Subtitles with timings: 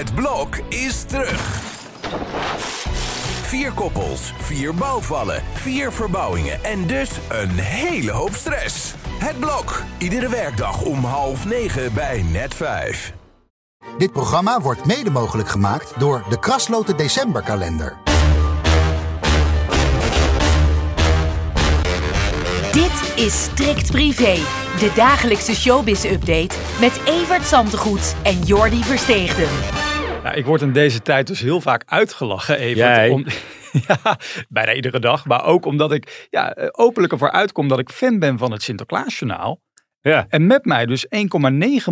[0.00, 1.60] Het blok is terug.
[3.42, 8.94] Vier koppels, vier bouwvallen, vier verbouwingen en dus een hele hoop stress.
[9.18, 13.12] Het blok, iedere werkdag om half negen bij net vijf.
[13.98, 17.96] Dit programma wordt mede mogelijk gemaakt door de Krasloten Decemberkalender.
[22.72, 24.34] Dit is Strikt Privé,
[24.78, 29.79] de dagelijkse showbiz-update met Evert Zantegoed en Jordi Versteegden.
[30.22, 32.74] Nou, ik word in deze tijd dus heel vaak uitgelachen.
[32.74, 33.08] Jij?
[33.08, 33.24] Om,
[33.88, 35.26] ja, bijna iedere dag.
[35.26, 38.62] Maar ook omdat ik ja, eh, openlijk ervoor uitkom dat ik fan ben van het
[38.62, 39.60] Sinterklaasjournaal.
[40.02, 40.26] Ja.
[40.28, 41.10] En met mij dus 1,9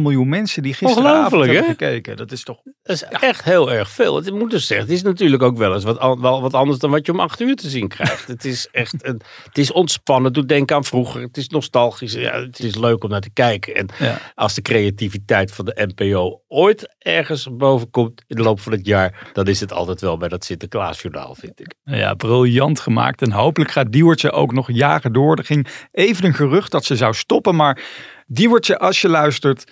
[0.00, 1.68] miljoen mensen die gisteravond hebben hè?
[1.68, 2.16] gekeken.
[2.16, 2.60] Dat is toch...
[2.82, 4.16] Dat is echt heel erg veel.
[4.16, 6.90] Het moet dus zeggen, het is natuurlijk ook wel eens wat, wel wat anders dan
[6.90, 8.26] wat je om acht uur te zien krijgt.
[8.28, 10.24] het is echt een, het is ontspannen.
[10.24, 11.20] Het doet denken aan vroeger.
[11.22, 12.12] Het is nostalgisch.
[12.12, 13.74] Ja, het is leuk om naar te kijken.
[13.74, 14.18] En Ja.
[14.34, 18.86] als de creativiteit van de NPO ooit ergens boven komt in de loop van het
[18.86, 21.74] jaar, dan is het altijd wel bij dat Sinterklaasjournaal, vind ik.
[21.84, 23.22] Ja, briljant gemaakt.
[23.22, 25.36] En hopelijk gaat Diewertje ook nog jagen door.
[25.36, 27.56] Er ging even een gerucht dat ze zou stoppen.
[27.56, 27.82] Maar
[28.30, 29.64] Diewertje, als je luistert,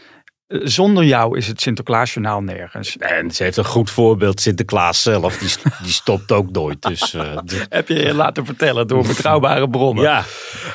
[0.49, 2.97] zonder jou is het Sinterklaasjournaal nergens.
[2.97, 5.39] En ze heeft een goed voorbeeld, Sinterklaas zelf.
[5.39, 5.49] Die,
[5.83, 6.83] die stopt ook nooit.
[6.83, 7.37] Dus eh,
[7.69, 10.05] Heb je je laten vertellen door betrouwbare bronnen.
[10.05, 10.25] ja,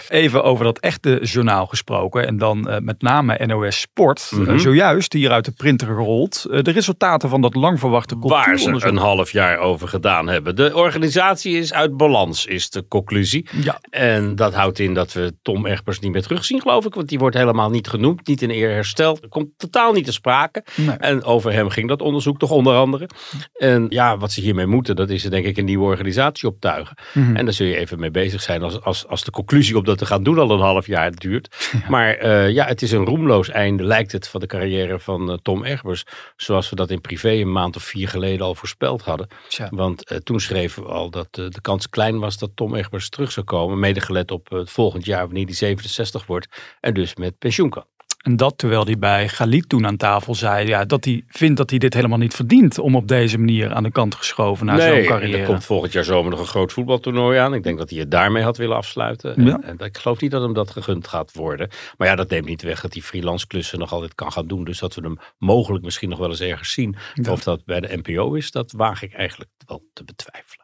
[0.10, 2.28] Even over dat echte journaal gesproken.
[2.28, 4.32] En dan eh, met name NOS Sport.
[4.34, 4.50] Mhm.
[4.50, 6.46] Eh, zojuist hier uit de printer gerold.
[6.52, 10.56] eh, de resultaten van dat lang verwachte waar ze een half jaar over gedaan hebben.
[10.56, 13.50] De organisatie is uit balans, is de conclusie.
[13.62, 16.94] Ja, En dat houdt in dat we Tom Egbers niet meer terugzien, geloof ik.
[16.94, 19.22] Want die wordt helemaal niet genoemd, niet in eer hersteld.
[19.24, 20.64] Er komt totaal niet te sprake.
[20.76, 20.96] nee.
[20.96, 23.10] En over hem ging dat onderzoek toch onder andere.
[23.54, 26.98] En ja, wat ze hiermee moeten, dat is denk ik een nieuwe organisatie optuigen.
[27.14, 27.36] Mhm.
[27.36, 29.98] En daar zul je even mee bezig zijn als, als, als de conclusie op dat
[29.98, 31.50] te gaan doen al een half jaar duurt.
[31.90, 35.38] Maar eh, ja, het is een roemloos einde, lijkt het, van de carrière van eh,
[35.42, 36.06] Tom Egbers.
[36.36, 39.28] Zoals we dat in privé een maand of vier geleden al voorspeld hadden.
[39.48, 39.68] Tja.
[39.72, 43.32] Want eh, toen schreven we al dat de kans klein was dat Tom Egbers terug
[43.32, 43.80] zou komen.
[43.80, 46.48] Mede gelet op het volgend jaar wanneer hij 67 wordt.
[46.80, 47.86] En dus met pensioen kan.
[48.22, 51.70] En dat terwijl hij bij Galit toen aan tafel zei ja, dat hij vindt dat
[51.70, 54.92] hij dit helemaal niet verdient om op deze manier aan de kant geschoven naar zo'n
[54.92, 55.38] en carrière.
[55.38, 57.54] er komt volgend jaar zomer nog een groot voetbaltoernooi aan.
[57.54, 59.46] Ik denk dat hij het daarmee had willen afsluiten.
[59.46, 59.60] Ja.
[59.62, 61.70] En, en ik geloof niet dat hem dat gegund gaat worden.
[61.98, 64.64] Maar ja, dat neemt niet weg dat hij freelance klussen nog altijd kan gaan doen.
[64.64, 66.96] Dus dat we hem mogelijk misschien nog wel eens ergens zien.
[67.14, 67.32] Ja.
[67.32, 70.61] Of dat bij de NPO is, dat waag ik eigenlijk wel te betwijfelen.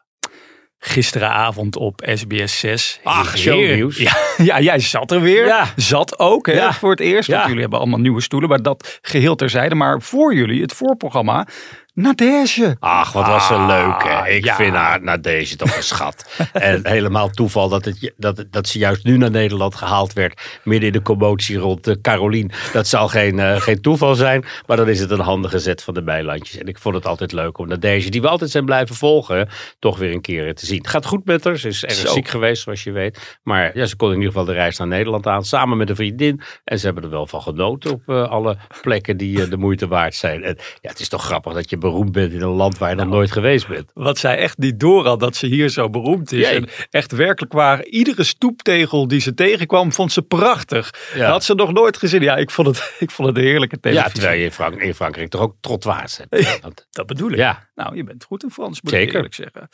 [0.78, 3.00] Gisteravond op SBS 6.
[3.02, 3.96] Ach, shownieuws.
[3.96, 5.46] Ja, ja, jij zat er weer.
[5.46, 5.72] Ja.
[5.76, 6.72] Zat ook hè, Ja.
[6.72, 7.28] voor het eerst.
[7.30, 8.48] Want jullie hebben allemaal nieuwe stoelen.
[8.48, 9.74] Maar dat geheel terzijde.
[9.74, 11.46] Maar voor jullie, het voorprogramma,
[11.98, 12.76] Nadege.
[12.80, 14.02] Ach, wat was ze Ah, leuk.
[14.12, 14.28] Hè?
[14.28, 14.54] Ik ja.
[14.54, 16.26] vind haar naar deze toch een schat.
[16.52, 20.60] en helemaal toeval dat, het, dat, dat ze juist nu naar Nederland gehaald werd.
[20.64, 22.50] Midden in de commotie rond uh, Carolien.
[22.72, 24.44] Dat zal geen, uh, geen toeval zijn.
[24.66, 26.58] Maar dan is het een handige zet van de bijlandjes.
[26.58, 29.48] En ik vond het altijd leuk om naar deze, die we altijd zijn blijven volgen,
[29.78, 30.78] toch weer een keer te zien.
[30.78, 31.56] Het gaat goed met haar.
[31.56, 32.12] Ze is erg Zo.
[32.12, 33.38] ziek geweest, zoals je weet.
[33.42, 35.44] Maar ja, ze kon in ieder geval de reis naar Nederland aan.
[35.44, 36.40] Samen met een vriendin.
[36.64, 39.88] En ze hebben er wel van genoten op uh, alle plekken die uh, de moeite
[39.88, 40.44] waard zijn.
[40.44, 42.94] En ja, het is toch grappig dat je beroemd bent in een land waar je
[42.96, 43.90] nog nooit geweest bent.
[43.94, 46.48] Wat zij echt niet door had dat ze hier zo beroemd is.
[46.48, 46.56] Jee.
[46.56, 50.90] En echt werkelijk waar, iedere stoeptegel die ze tegenkwam, vond ze prachtig.
[51.14, 51.18] Ja.
[51.18, 52.22] Dat had ze nog nooit gezien.
[52.22, 54.12] Ja, ik vond het, ik vond het een heerlijke Ja, televisie.
[54.12, 56.86] terwijl je in, Frank in Frankrijk toch ook trottoirs hebt.
[56.90, 57.36] Dat bedoel ik.
[57.36, 57.68] Ja.
[57.74, 59.68] Nou, je bent goed in Frans, moet ik eerlijk zeggen.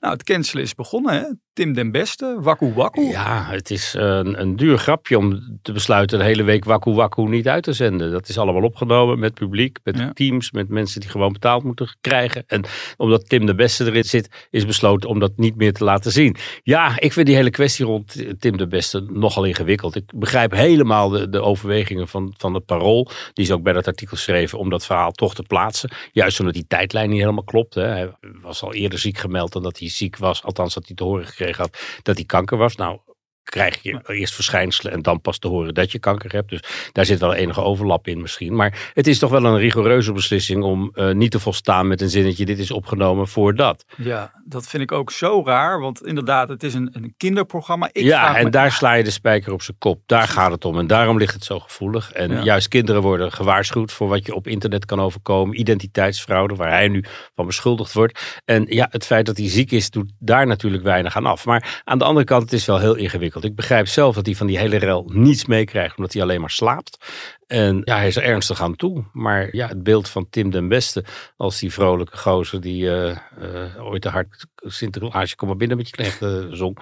[0.00, 1.24] Nou, het cancelen is begonnen, hè?
[1.52, 3.00] Tim den Beste, Wakku Wakku.
[3.02, 7.22] Ja, het is een, een duur grapje om te besluiten de hele week Waku Waku
[7.28, 8.10] niet uit te zenden.
[8.12, 10.12] Dat is allemaal opgenomen met publiek, met Ja.
[10.12, 12.44] teams, met mensen die gewoon betaald moeten krijgen.
[12.46, 12.64] En
[12.96, 16.36] omdat Tim de Beste erin zit, is besloten om dat niet meer te laten zien.
[16.62, 19.96] Ja, ik vind die hele kwestie rond Tim de Beste nogal ingewikkeld.
[19.96, 23.08] Ik begrijp helemaal de, de overwegingen van, van het Parool.
[23.32, 25.90] Die is ook bij dat artikel geschreven om dat verhaal toch te plaatsen.
[26.12, 27.74] Juist omdat die tijdlijn niet helemaal klopt.
[27.74, 27.82] Hè.
[27.82, 28.10] Hij
[28.42, 30.42] was al eerder ziek gemeld dan dat hij ziek was.
[30.42, 32.76] Althans, dat hij te horen gekregen had dat hij kanker was.
[32.76, 32.98] Nou,
[33.44, 36.48] krijg je eerst verschijnselen en dan pas te horen dat je kanker hebt.
[36.50, 36.60] Dus
[36.92, 38.56] daar zit wel enige overlap in misschien.
[38.56, 42.10] Maar het is toch wel een rigoureuze beslissing om uh, niet te volstaan met een
[42.10, 43.84] zinnetje dit is opgenomen voor dat.
[43.96, 45.80] Ja, dat vind ik ook zo raar.
[45.80, 47.88] Want inderdaad, het is een, een kinderprogramma.
[47.92, 50.02] Ik ja, en me- daar sla je de spijker op zijn kop.
[50.06, 50.78] Daar gaat het om.
[50.78, 52.12] En daarom ligt het zo gevoelig.
[52.12, 52.42] En Ja.
[52.42, 55.60] juist kinderen worden gewaarschuwd voor wat je op internet kan overkomen.
[55.60, 57.04] Identiteitsfraude, waar hij nu
[57.34, 58.40] van beschuldigd wordt.
[58.44, 61.44] En ja, het feit dat hij ziek is, doet daar natuurlijk weinig aan af.
[61.44, 63.28] Maar aan de andere kant, het is wel heel ingewikkeld.
[63.34, 66.50] Ik begrijp zelf dat hij van die hele rel niets meekrijgt, omdat hij alleen maar
[66.50, 66.98] slaapt.
[67.46, 69.04] En ja, hij is er ernstig aan toe.
[69.12, 71.04] Maar ja, het beeld van Tim den Beste
[71.36, 75.88] als die vrolijke gozer die eh, eh, ooit te hard Sinterklaasje kom maar binnen met
[75.88, 76.78] je knecht eh, zong,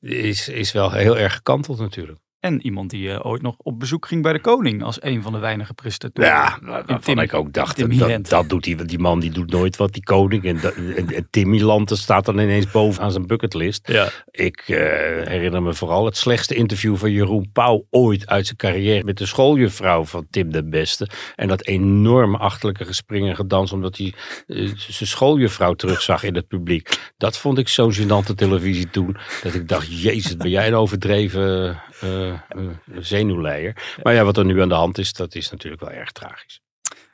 [0.00, 2.18] is, is wel heel erg gekanteld natuurlijk.
[2.40, 5.32] En iemand die eh, ooit nog op bezoek ging bij de koning als een van
[5.32, 6.30] de weinige presentatoren.
[6.30, 9.76] Ja, waarvan Tim- ik ook dacht, dat, dat, doet die, die man die doet nooit
[9.76, 10.44] wat, die koning.
[10.44, 10.60] En,
[10.96, 13.88] en, en Timmy Land dat staat dan ineens boven aan zijn bucketlist.
[13.88, 14.08] Ja.
[14.30, 14.76] Ik eh,
[15.26, 19.26] herinner me vooral het slechtste interview van Jeroen Pauw ooit uit zijn carrière met de
[19.26, 21.08] schooljuffrouw van Tim den Beste.
[21.34, 24.14] En dat enorm achterlijke gespring en gedans omdat hij
[24.46, 27.12] eh, zijn schooljuffrouw terugzag in het publiek.
[27.16, 29.16] Dat vond ik zo'n gênante televisie toen.
[29.42, 31.80] Dat ik dacht, jezus, ben jij een overdreven
[32.98, 33.96] zenuwleier.
[34.02, 36.60] Maar ja, wat er nu aan de hand is, dat is natuurlijk wel erg tragisch.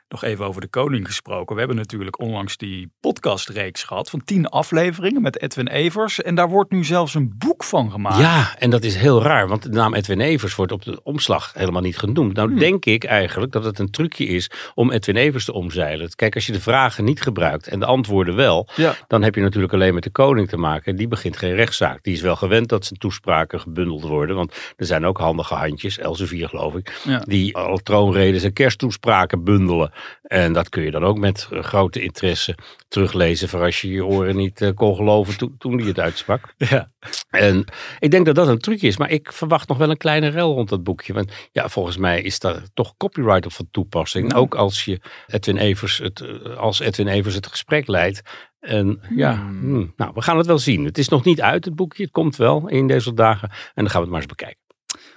[0.09, 1.53] Nog even over de koning gesproken.
[1.53, 6.21] We hebben natuurlijk onlangs die podcastreeks gehad van tien afleveringen met Edwin Evers.
[6.21, 8.17] En daar wordt nu zelfs een boek van gemaakt.
[8.19, 11.53] Ja, en dat is heel raar, want de naam Edwin Evers wordt op de omslag
[11.53, 12.35] helemaal niet genoemd.
[12.35, 16.15] Nou denk ik eigenlijk dat het een trucje is om Edwin Evers te omzeilen.
[16.15, 18.95] Kijk, als je de vragen niet gebruikt en de antwoorden wel, Ja.
[19.07, 20.95] dan heb je natuurlijk alleen met de koning te maken.
[20.95, 22.03] Die begint geen rechtszaak.
[22.03, 25.97] Die is wel gewend dat zijn toespraken gebundeld worden, want er zijn ook handige handjes,
[25.97, 27.19] Elsevier geloof ik, Ja.
[27.27, 29.93] die al troonredes en kersttoespraken bundelen.
[30.21, 32.57] En dat kun je dan ook met eh, grote interesse
[32.87, 36.53] teruglezen voor als je je oren niet eh, kon geloven toen, toen hij het uitsprak.
[36.69, 36.91] Ja.
[37.29, 37.65] En
[37.99, 40.53] ik denk dat dat een truc is, maar ik verwacht nog wel een kleine rel
[40.53, 41.13] rond dat boekje.
[41.13, 44.33] Want ja, volgens mij is daar toch copyright op van toepassing.
[44.33, 48.21] Ook als je Edwin Evers het, eh, als Edwin Evers het gesprek leidt.
[48.59, 49.59] En ja, Hmm.
[49.59, 50.85] hmm, nou, we gaan het wel zien.
[50.85, 52.03] Het is nog niet uit, het boekje.
[52.03, 53.49] Het komt wel in deze dagen.
[53.49, 54.63] En dan gaan we het maar eens bekijken.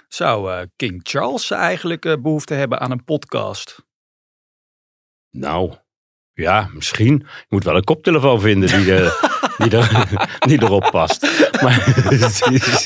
[0.07, 3.87] Zou King Charles eigenlijk eh, behoefte hebben aan een podcast?
[5.31, 5.73] Nou,
[6.33, 7.13] ja, misschien.
[7.25, 9.17] Je moet wel een koptelefoon vinden die, de,
[9.57, 10.07] die, er,
[10.39, 11.27] die erop past.
[11.61, 12.07] Maar,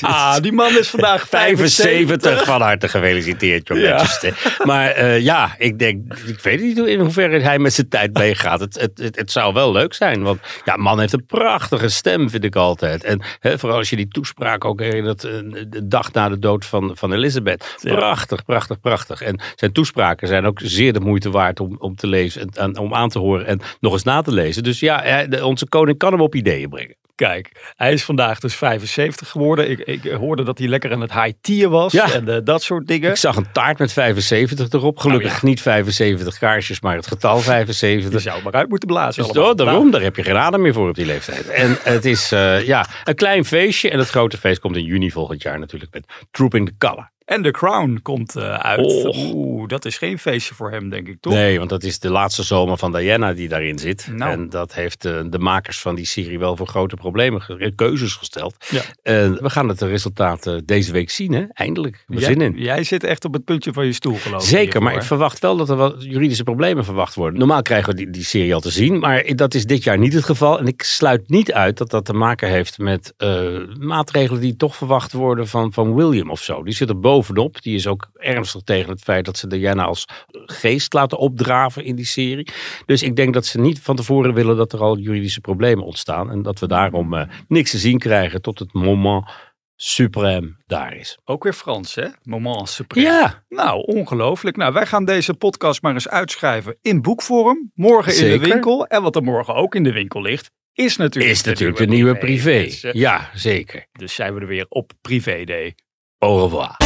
[0.00, 3.90] Ah, die man is vandaag 75 van harte gefeliciteerd, John Ja.
[3.90, 4.56] Manchester.
[4.64, 8.60] Maar eh, ja, ik denk, ik weet niet in hoeverre hij met zijn tijd meegaat.
[8.60, 12.30] Het, het, het, het zou wel leuk zijn, want ja, man heeft een prachtige stem,
[12.30, 13.04] vind ik altijd.
[13.04, 15.32] En hè, vooral als je die toespraak ook herinnert, eh,
[15.68, 17.76] de dag na de dood van, van Elizabeth.
[17.82, 19.22] Prachtig, prachtig, prachtig.
[19.22, 22.94] En zijn toespraken zijn ook zeer de moeite waard om, om te lezen en, om
[22.94, 24.62] aan te horen en nog eens na te lezen.
[24.62, 26.96] Dus ja, onze koning kan hem op ideeën brengen.
[27.14, 29.70] Kijk, hij is vandaag dus 75 geworden.
[29.70, 32.12] Ik, ik hoorde dat hij lekker aan het high tier was Ja.
[32.12, 33.10] en eh, dat soort dingen.
[33.10, 34.98] Ik zag een taart met 75 erop.
[34.98, 35.46] Gelukkig Oh ja.
[35.46, 38.20] niet 75 kaarsjes, maar het getal Je 75.
[38.20, 39.22] zou maar uit moeten blazen.
[39.22, 39.50] Dus allemaal.
[39.50, 41.48] oh, daarom, daar heb je geen adem meer voor op die leeftijd.
[41.48, 43.90] En het is eh, ja, een klein feestje.
[43.90, 47.10] En het grote feest komt in juni volgend jaar natuurlijk met Trooping the Color.
[47.24, 48.80] En The Crown komt eh, uit.
[49.06, 49.16] Och.
[49.34, 51.32] Oeh, dat is geen feestje voor hem, denk ik, toch?
[51.32, 54.08] Nee, want dat is de laatste zomer van Diana die daarin zit.
[54.12, 54.32] Nou.
[54.32, 57.70] En dat heeft eh, de makers van die serie wel voor grote problemen, ge- eh,
[57.76, 58.56] keuzes gesteld.
[58.70, 58.82] Ja.
[59.40, 61.44] We gaan het resultaat deze week zien, hè?
[61.52, 62.04] eindelijk.
[62.06, 62.54] We Jij, zin in.
[62.56, 64.48] jij zit echt op het puntje van je stoel, geloof ik.
[64.48, 67.38] Zeker, maar ik verwacht wel dat er wat juridische problemen verwacht worden.
[67.38, 70.12] Normaal krijgen we die, die serie al te zien, maar dat is dit jaar niet
[70.12, 70.58] het geval.
[70.58, 73.14] En ik sluit niet uit dat dat te maken heeft met
[73.78, 76.62] maatregelen die toch verwacht worden van, van William of zo.
[76.62, 77.62] Die zit er bovenop.
[77.62, 81.96] Die is ook ernstig tegen het feit dat ze Diana als geest laten opdraven in
[81.96, 82.48] die serie.
[82.86, 86.30] Dus ik denk dat ze niet van tevoren willen dat er al juridische problemen ontstaan.
[86.30, 89.30] En dat we daarom eh, niks te zien krijgen tot het moment
[89.76, 91.18] suprême daar is.
[91.24, 92.06] Ook weer Frans, hè?
[92.22, 93.00] Moment suprême.
[93.02, 94.56] Ja, Nou, ongelooflijk.
[94.56, 97.70] Nou, wij gaan deze podcast maar eens uitschrijven in boekvorm.
[97.74, 98.42] Morgen in Zeker.
[98.42, 98.86] de winkel.
[98.86, 102.18] En wat er morgen ook in de winkel ligt, is natuurlijk, is natuurlijk de nieuwe
[102.18, 102.62] privé.
[102.62, 103.86] Dus, eh, Ja, zeker.
[103.92, 105.74] dus zijn we er weer op Privé Day.
[106.24, 106.76] Au revoir.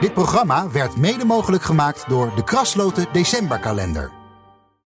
[0.00, 4.19] Dit programma werd mede mogelijk gemaakt door de Krasloten Decemberkalender.